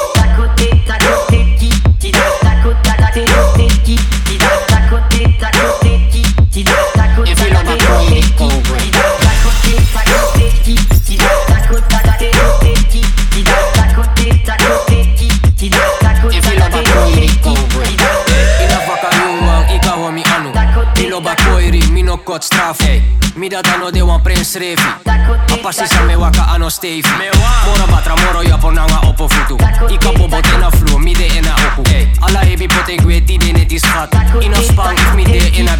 Pasi 25.63 25.87
sa 25.87 26.03
me 26.03 26.15
waka 26.15 26.43
ano 26.53 26.69
stave 26.69 27.07
Moro 27.65 27.85
batra 27.87 28.15
moro 28.15 28.43
ja 28.43 28.57
ponanga 28.57 28.99
opo 29.07 29.27
futu 29.29 29.57
Ika 29.89 30.11
bobot 30.11 30.45
in 30.55 30.63
a 30.63 30.71
flow, 30.71 30.99
mi 30.99 31.13
de 31.13 31.25
ena 31.37 31.55
oku 31.55 31.83
Ala 32.21 32.41
ebi 32.41 32.67
pot 32.67 32.87
ik 32.87 33.01
weet 33.01 33.27
die 33.27 33.39
Ina 33.39 33.63
is 33.67 33.83
gat 33.83 34.13
In 34.39 34.53
a 34.53 34.61
spang, 34.61 34.99
ik 34.99 35.13
midden 35.13 35.53
in 35.53 35.67
a 35.67 35.77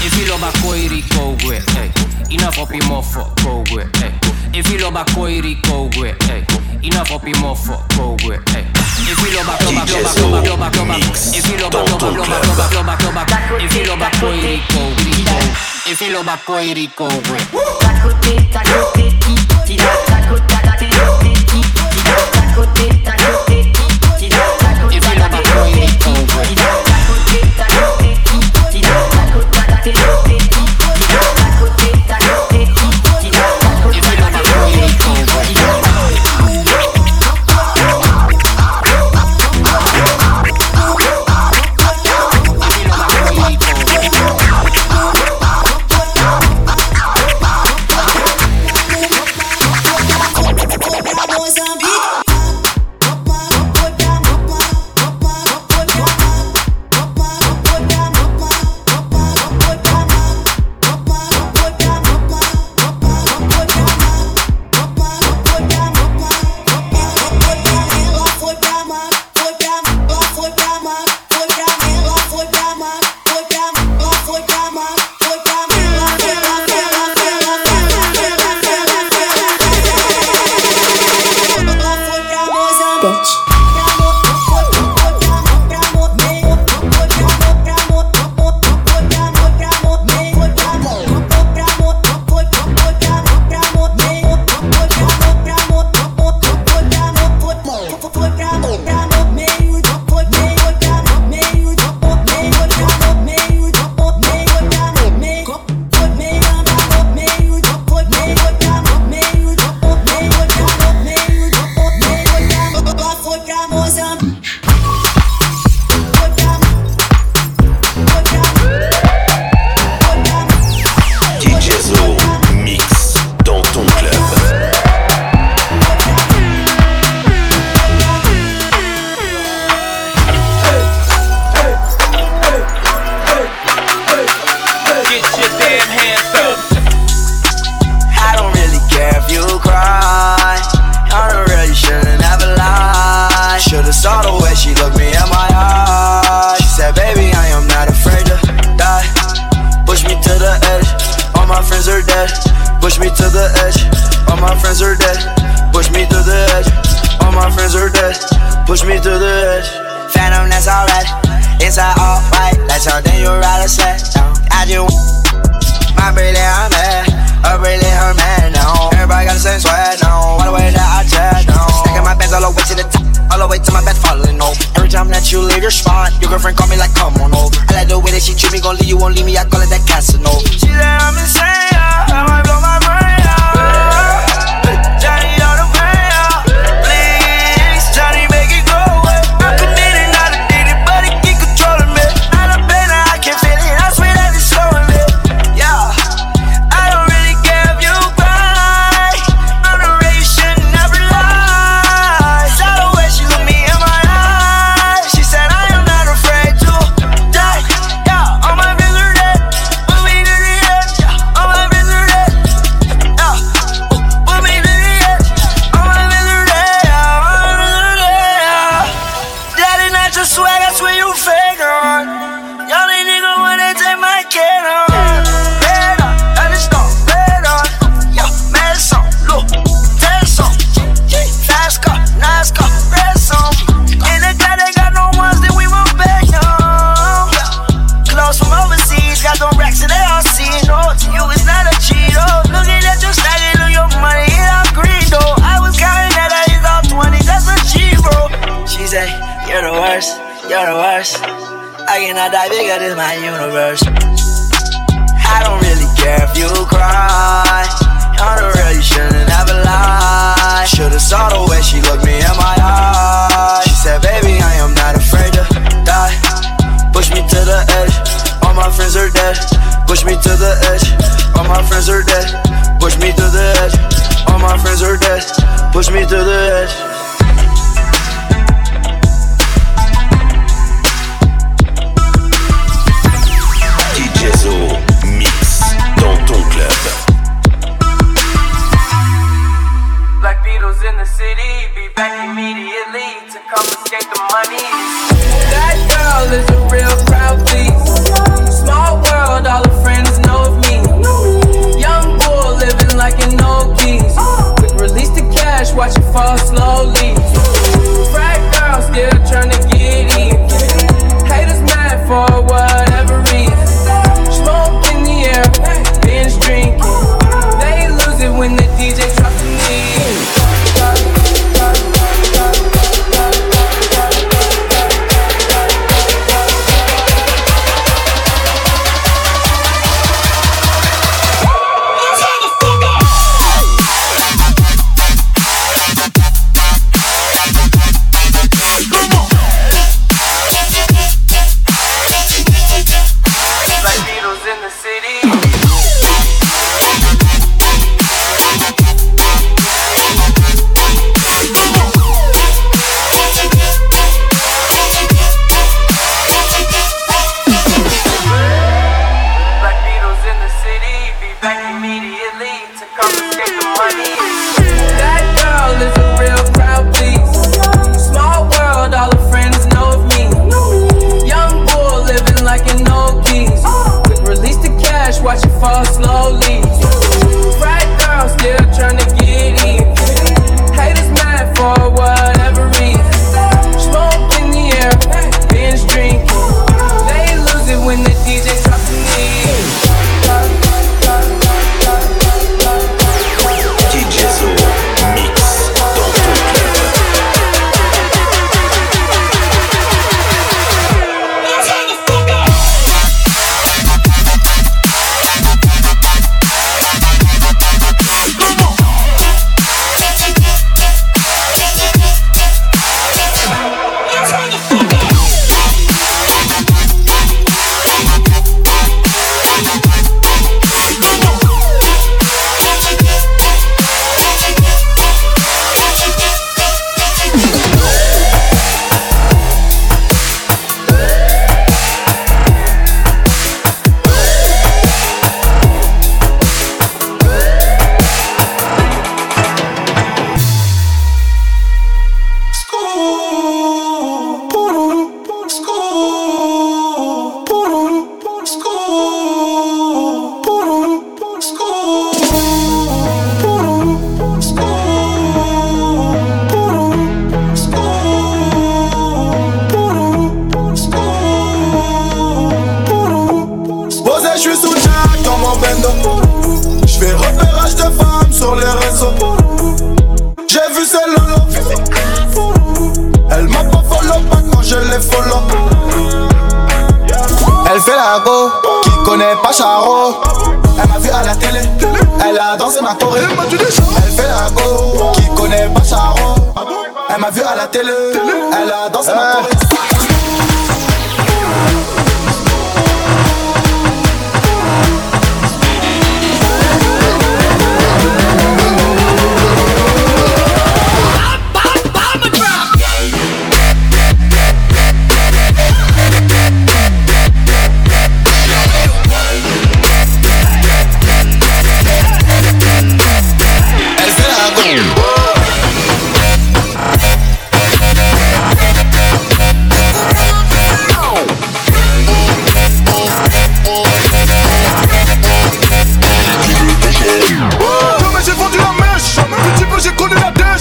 if 0.00 0.16
you 0.16 0.24
love 0.30 0.42
a 0.42 0.50
koiri, 0.58 1.02
go 1.14 1.34
hey. 1.74 1.90
Enough 2.30 2.58
up 2.58 2.70
your 2.70 2.82
motherfucker, 2.84 3.34
go 3.44 3.64
with, 3.74 3.94
hey. 3.96 4.12
If 4.52 4.70
you 4.70 4.78
love 4.78 4.94
a 4.96 5.04
koiri, 5.04 5.60
go 5.62 5.88
hey. 6.26 6.44
Enough 6.82 7.10
up 7.12 7.24
your 7.26 7.36
motherfucker, 7.36 7.96
go 7.96 8.16
with, 8.26 8.48
hey. 8.50 8.64
If 9.10 9.18
you 9.18 9.30
love 9.36 9.48
a 9.48 9.54
love 9.64 9.74
a 9.74 9.94
love 10.02 10.14
a 10.14 10.48
love 10.48 10.60
a 10.60 10.70
love 10.70 10.90
a 10.90 10.98
If 11.36 11.48
you 11.50 11.56
love 11.58 11.74
a 11.74 11.76
love 11.78 12.02
a 12.02 12.10
love 12.10 12.28
a 12.28 12.38
love 12.38 12.72
a 12.72 12.98
love 13.04 13.16
a 13.16 13.64
If 13.64 13.74
you 13.74 13.84
love 13.86 14.00
a 14.00 14.10
koiri, 14.18 14.60
go 14.70 14.82
with, 14.96 15.86
If 15.86 16.00
you 16.00 16.12
love 16.14 16.26
a 16.28 16.36
koiri, 16.46 16.86
go. 16.96 17.08
Tacote, 17.08 18.34
tacote, 18.52 19.06
tira, 19.66 19.90
tacote, 20.06 20.46
tacote, 20.48 21.32
tira, 21.48 22.16
tacote, 22.34 22.86
tacote, 23.04 23.58
tira, 23.58 23.58
tacote, 23.58 23.58
tacote, 23.58 23.58
tira, 24.18 24.42
tacote, 24.58 24.98
tacote, 25.00 25.84
tira, 26.46 26.77
party. 29.84 30.27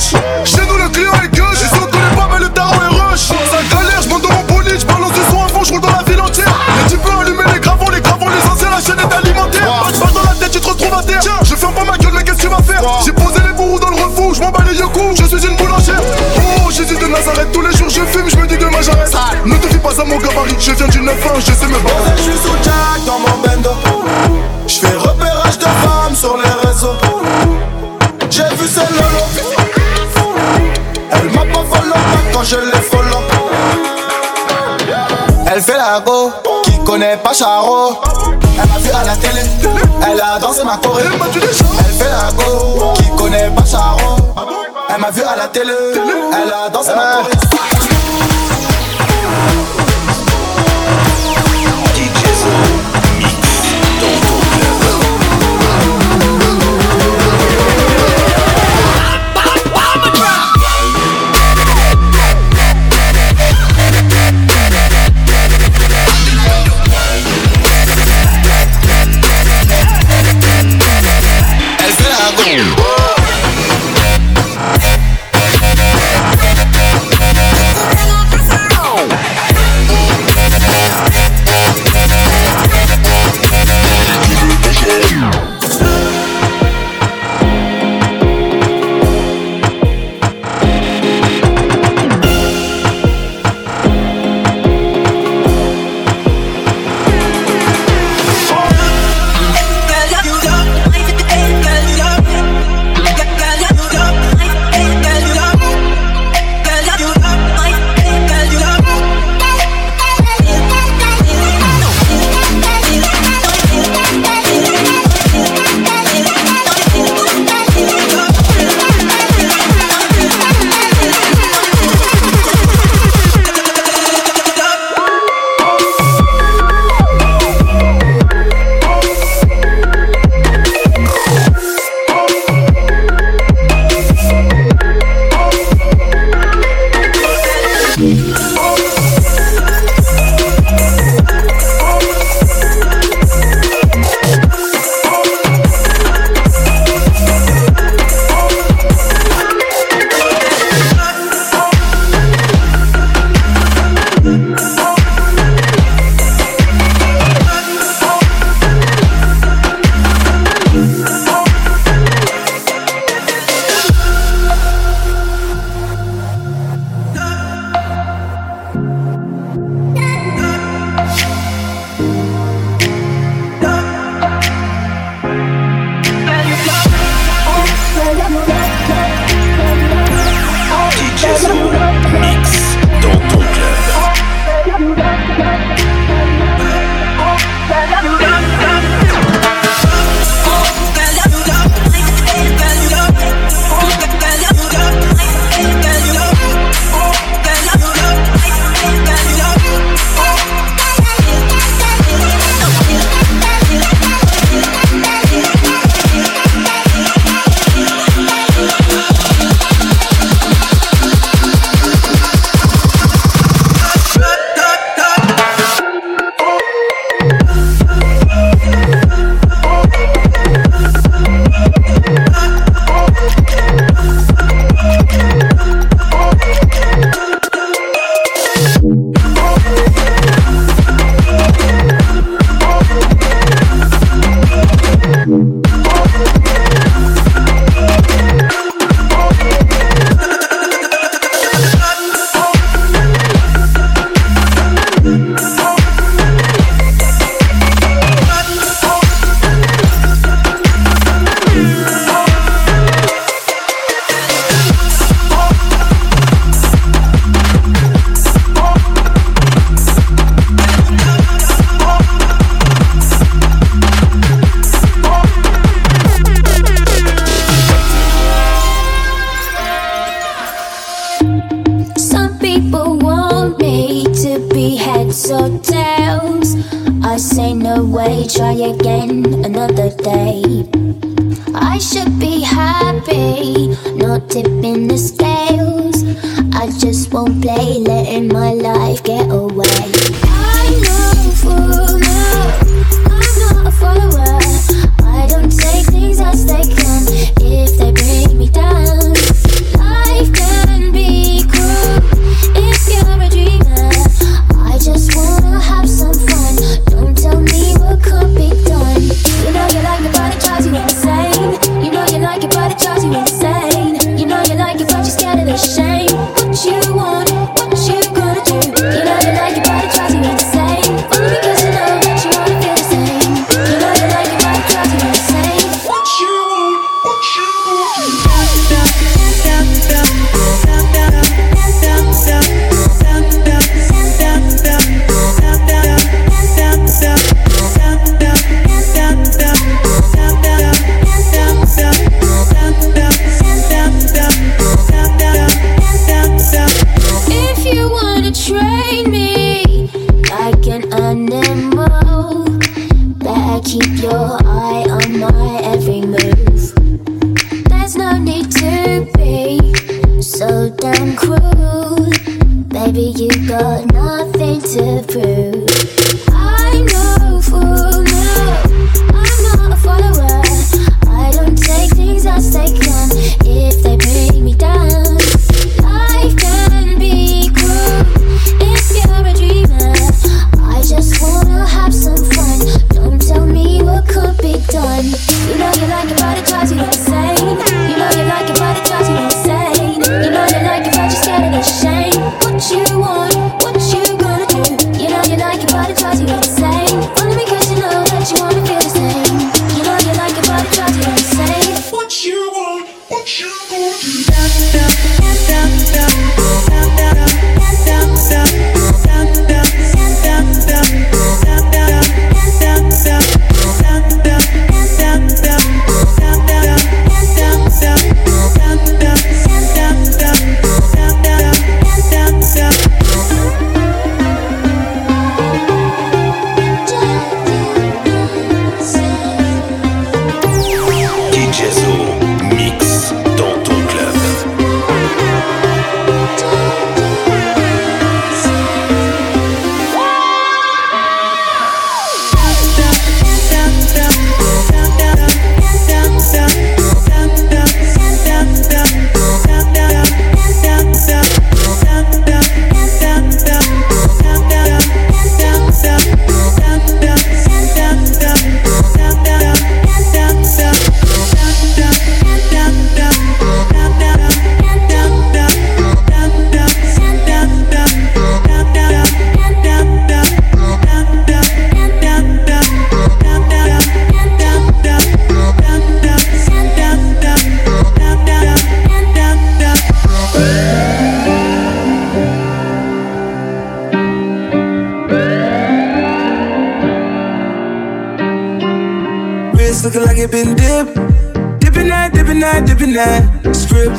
Chez 0.08 0.66
nous 0.66 0.78
le 0.78 0.88
client 0.88 1.12
est 1.22 1.28
gueux 1.36 1.43
Je 1.51 1.66
reconnais 1.76 2.16
pas 2.16 2.30
mais 2.32 2.39
le 2.39 2.49
tarot 2.49 2.72
est 2.76 2.95
rush. 2.95 3.28
Ça 3.28 3.60
galère, 3.70 4.01
je 4.01 4.08
dans 4.08 4.16
mon 4.18 4.43
bolide 4.43 4.80
Je 4.80 4.86
balance 4.86 5.12
du 5.12 5.20
son 5.30 5.43
à 5.43 5.47
fond, 5.49 5.64
je 5.66 5.74
roule 5.74 5.82
dans 5.82 5.91
la 5.91 6.03
ville 6.03 6.22
entière. 6.22 6.47
Les 6.80 6.89
types 6.91 7.01
allumer 7.05 7.43
les 7.53 7.60
gravons, 7.60 7.89
les 7.89 7.99
gravons, 7.99 8.30
les 8.30 8.49
anciens 8.49 8.70
La 8.70 8.80
chaîne 8.80 8.99
est 8.99 9.14
alimentaire. 9.14 9.68
Pas 9.84 9.91
de 10.08 10.14
dans 10.14 10.24
la 10.24 10.36
tête, 10.39 10.51
tu 10.51 10.62
te 10.62 10.68
retrouves 10.68 10.93
à 10.93 11.03
terre. 11.03 11.20
Je 11.43 11.55
ferme 11.55 11.74
pas 11.74 11.84
ma 11.84 11.97
gueule 11.97 12.14
mais 12.14 12.24
qu'est-ce 12.24 12.38
que 12.38 12.41
tu 12.43 12.47
vas 12.47 12.64
faire? 12.64 12.82
J'ai 13.03 13.12
posé 13.12 13.41
les 13.45 13.51
bourreaux 13.51 13.80
dans 13.80 13.89
le 13.89 13.97
refou 13.97 14.34
Je 14.34 14.39
m'en 14.39 14.49
bats 14.49 14.64
les 14.64 14.78
yeux 14.78 14.86
Je 15.20 15.26
suis 15.26 15.45
une 15.45 15.58
boulangère. 15.58 16.01
Oh 16.38 16.72
Jésus 16.72 16.95
de 16.95 17.08
Nazareth 17.08 17.51
Tous 17.51 17.62
les 17.62 17.76
jours 17.76 17.89
je 17.89 18.01
fume, 18.05 18.30
je 18.30 18.38
me 18.38 18.47
dis 18.47 18.58
demain 18.58 18.82
j'arrête. 18.82 19.14
Ne 19.43 19.55
te 19.58 19.68
fie 19.68 19.80
pas 19.80 19.99
à 19.99 20.05
mon 20.05 20.20
gabarit 20.20 20.55
Je 20.58 20.72
viens 20.72 20.88
du 20.88 21.01
9-1, 21.01 21.12
je 21.39 21.51
sais 21.51 21.68
me 21.68 21.80
battre. 21.80 22.16
Je 22.16 22.22
suis 22.22 22.32
sous 22.32 22.55
Jack 22.64 23.03
dans 23.05 23.20
mon 23.20 23.36
bendo. 23.43 23.72
Je 24.68 24.76
fais 24.76 24.95
repérage 24.95 25.58
de 25.58 25.66
femmes 25.66 26.16
sur 26.16 26.38
les 26.38 26.68
réseaux. 26.70 26.95
J'ai 28.30 28.43
vu 28.55 28.68
ses 28.68 28.88
je 32.48 32.56
l'ai 32.56 32.82
follow. 32.82 33.22
Elle 35.52 35.62
fait 35.62 35.78
la 35.78 36.00
go, 36.00 36.32
qui 36.64 36.80
connaît 36.86 37.18
pas 37.18 37.34
Charo. 37.34 38.00
Elle 38.60 38.70
m'a 38.70 38.78
vu 38.78 38.89
à 38.89 39.04
la 39.04 39.16
télé, 39.16 39.41
elle 40.10 40.22
a 40.22 40.39
dansé 40.39 40.64
ma 40.64 40.78
choré. 40.78 41.04
Elle 41.04 41.93
fait 41.93 42.10
la 42.10 42.32
go, 42.32 42.93
qui 42.95 43.10
connaît 43.18 43.50
pas 43.50 43.66
Charo. 43.66 44.16
Elle 44.89 45.02
m'a 45.02 45.12
vu 45.12 45.24
à 45.24 45.36
la 45.36 45.48
télé, 45.48 45.74
elle 45.93 46.54
a 46.54 46.70
dansé 46.70 46.91
ma 46.95 47.24
choré. 47.24 47.32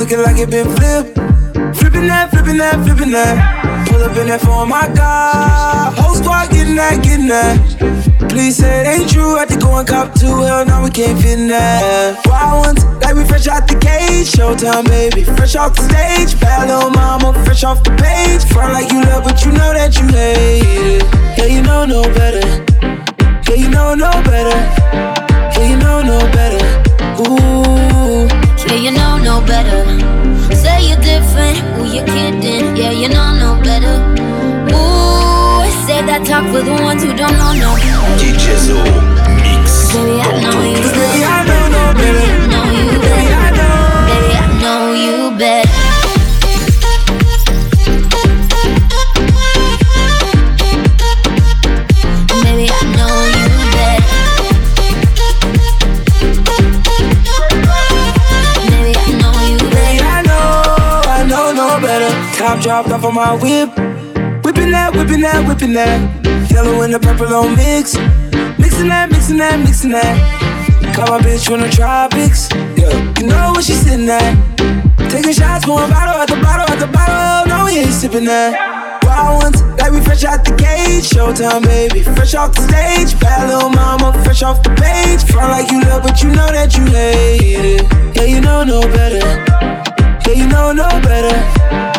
Looking 0.09 0.25
like 0.25 0.41
it 0.41 0.49
been 0.49 0.65
flipped. 0.75 1.15
Flipping 1.77 2.07
that, 2.07 2.31
flipping 2.31 2.57
that, 2.57 2.83
flipping 2.83 3.11
that. 3.11 3.87
Pull 3.87 4.01
up 4.01 4.17
in 4.17 4.27
that 4.27 4.41
for 4.41 4.65
my 4.65 4.87
God. 4.95 5.93
Whole 5.97 6.15
squad 6.15 6.49
getting 6.49 6.75
that, 6.75 7.03
getting 7.03 7.27
that. 7.27 8.29
Please 8.29 8.57
say 8.57 8.81
it 8.81 8.87
ain't 8.87 9.09
true. 9.09 9.37
I 9.37 9.45
to 9.45 9.57
go 9.57 9.77
and 9.77 9.87
cop 9.87 10.15
two. 10.15 10.25
Hell 10.25 10.65
no, 10.65 10.81
we 10.83 10.89
can't 10.89 11.19
fit 11.21 11.37
in 11.37 11.47
that. 11.49 12.25
Wild 12.25 12.65
ones, 12.65 12.83
like 13.03 13.15
we 13.15 13.23
fresh 13.25 13.47
out 13.47 13.67
the 13.67 13.77
cage. 13.77 14.31
Showtime, 14.31 14.85
baby. 14.87 15.23
Fresh 15.23 15.55
off 15.55 15.75
the 15.75 15.83
stage. 15.83 16.39
Bad 16.39 16.69
little 16.69 16.89
mama, 16.89 17.33
fresh 17.45 17.63
off 17.63 17.83
the 17.83 17.91
page. 18.01 18.43
Front 18.51 18.73
like 18.73 18.91
you 18.91 19.01
love, 19.01 19.23
but 19.23 19.45
you 19.45 19.51
know 19.51 19.73
that 19.73 19.93
you 19.99 20.07
hate 20.09 20.97
it. 20.97 21.37
Yeah, 21.37 21.45
you 21.45 21.61
know 21.61 21.85
no 21.85 22.01
better. 22.17 22.45
Yeah, 23.45 23.55
you 23.55 23.69
know 23.69 23.93
no 23.93 24.09
better. 24.25 24.57
Yeah, 25.53 25.69
you 25.69 25.77
know 25.77 26.01
no 26.01 26.19
better. 26.33 26.61
Ooh. 27.29 28.48
Yeah, 28.67 28.75
you 28.75 28.91
know 28.91 29.17
no 29.17 29.41
better. 29.45 29.83
Say 30.53 30.89
you're 30.89 30.99
different, 31.01 31.57
who 31.75 31.85
you 31.85 32.03
kidding? 32.03 32.75
Yeah, 32.75 32.91
you 32.91 33.09
know 33.09 33.33
no 33.43 33.61
better. 33.63 33.95
Ooh, 34.75 35.63
say 35.87 36.01
that 36.05 36.21
talk 36.25 36.45
for 36.51 36.61
the 36.61 36.73
ones 36.83 37.03
who 37.03 37.13
don't 37.15 37.37
know 37.39 37.53
no 37.53 37.71
better. 37.75 38.19
DJ 38.19 38.45
Zo, 38.65 38.77
mix 39.43 39.93
Baby, 39.93 40.21
I 40.21 40.29
know 40.43 40.59
you 40.69 40.81
better. 40.95 41.25
I 41.25 41.39
know 41.49 41.63
no 41.75 41.83
better. 41.97 42.29
I 42.29 42.47
know 42.51 42.65
you 42.77 42.99
top 62.49 62.61
dropped 62.63 62.89
off 62.89 63.03
on 63.03 63.13
my 63.13 63.33
whip. 63.33 63.69
Whipping 64.43 64.71
that, 64.71 64.89
whipping 64.95 65.21
that, 65.21 65.45
whipping 65.47 65.73
that. 65.73 66.01
Yellow 66.49 66.81
and 66.81 66.93
the 66.93 66.99
purple 66.99 67.29
on 67.29 67.55
mix. 67.55 67.93
Mixing 68.57 68.89
that, 68.89 69.11
mixing 69.11 69.37
that, 69.37 69.59
mixing 69.59 69.91
that. 69.91 70.17
Call 70.95 71.13
my 71.13 71.19
bitch 71.21 71.45
from 71.45 71.61
the 71.61 71.69
tropics. 71.69 72.49
Yeah, 72.73 72.89
you 73.19 73.27
know 73.27 73.53
where 73.53 73.61
she 73.61 73.73
sitting 73.73 74.09
at. 74.09 74.33
Taking 75.13 75.33
shots, 75.33 75.65
pouring 75.65 75.93
bottle 75.93 76.17
at 76.17 76.27
the 76.27 76.41
bottle 76.41 76.65
at 76.73 76.79
the 76.79 76.89
bottle. 76.89 77.45
No, 77.53 77.65
we 77.65 77.85
ain't 77.85 77.93
sipping 77.93 78.25
that. 78.25 78.57
Wild 79.05 79.43
ones, 79.43 79.61
like 79.77 79.91
we 79.91 80.01
fresh 80.01 80.23
out 80.23 80.43
the 80.43 80.57
cage. 80.57 81.05
Showtime, 81.05 81.61
baby, 81.61 82.01
fresh 82.01 82.33
off 82.33 82.55
the 82.55 82.65
stage. 82.65 83.13
Bad 83.21 83.45
little 83.45 83.69
mama, 83.69 84.09
fresh 84.25 84.41
off 84.41 84.63
the 84.63 84.73
page. 84.73 85.21
Front 85.29 85.53
like 85.53 85.69
you 85.69 85.81
love, 85.85 86.01
but 86.01 86.17
you 86.23 86.29
know 86.33 86.49
that 86.49 86.73
you 86.73 86.85
hate 86.89 87.77
it. 87.77 87.85
Yeah, 88.17 88.25
you 88.25 88.41
know 88.41 88.63
no 88.63 88.81
better. 88.81 89.21
Yeah, 90.25 90.33
you 90.33 90.47
know 90.49 90.73
no 90.73 90.89
better. 91.05 91.98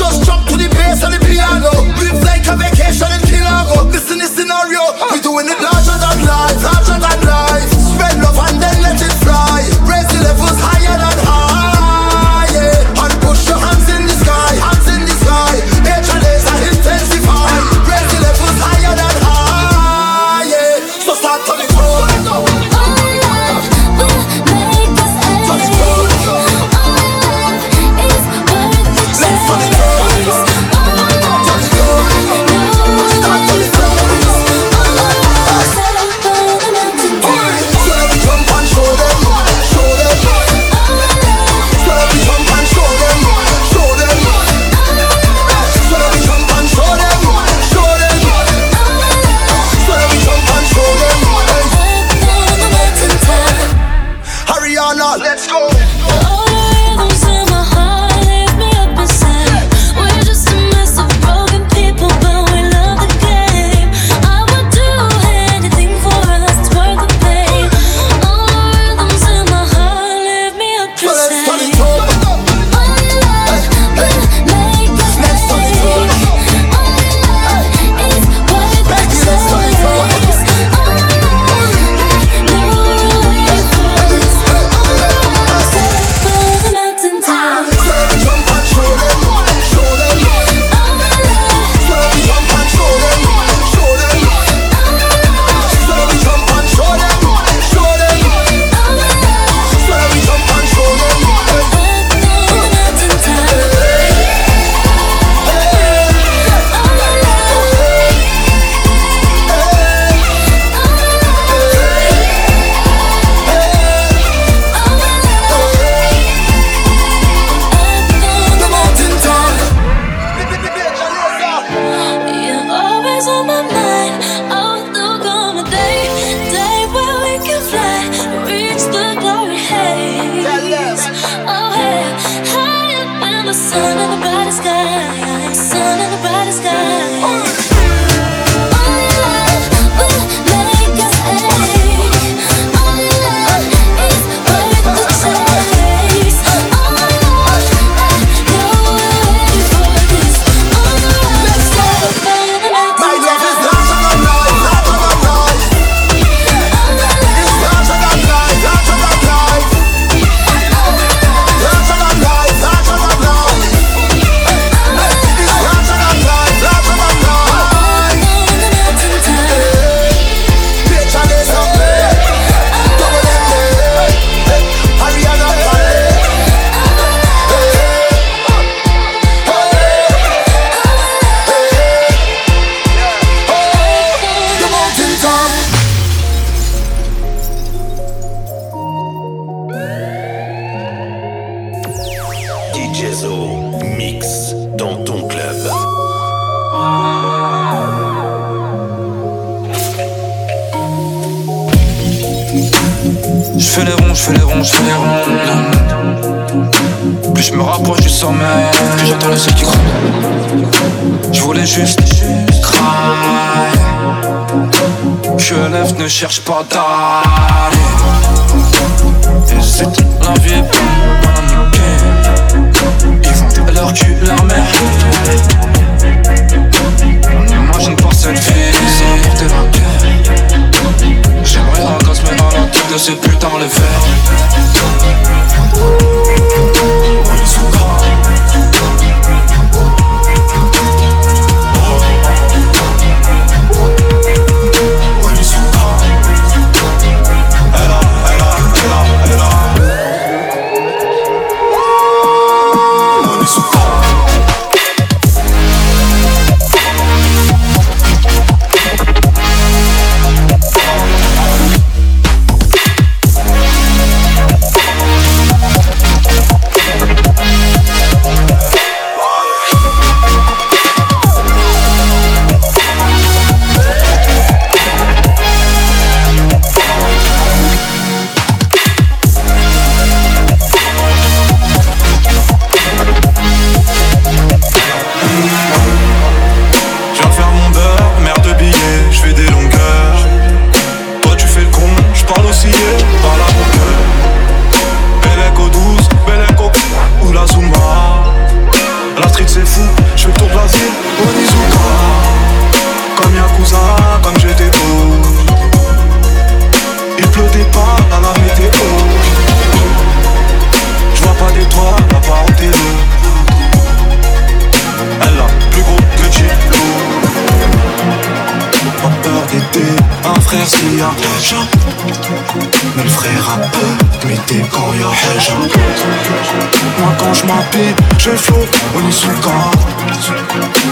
Just 0.00 0.29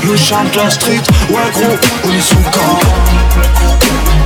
le 0.08 0.16
chant 0.16 0.44
de 0.44 0.56
la 0.56 0.70
street. 0.70 1.02
Ouais, 1.28 1.36
gros, 1.52 1.76
on 2.04 2.12
est 2.12 2.20
sous 2.20 2.36
le 2.36 2.44
camp. 2.44 4.17